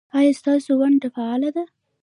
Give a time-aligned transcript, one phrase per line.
[0.17, 1.63] ایا ستاسو ونډه فعاله ده؟